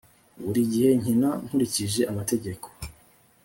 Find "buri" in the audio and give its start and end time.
0.43-0.61